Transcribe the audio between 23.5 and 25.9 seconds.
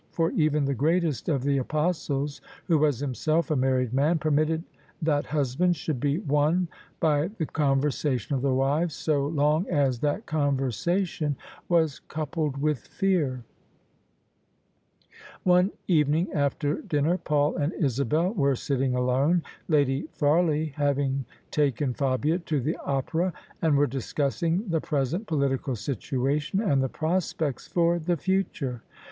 and were discussing the present political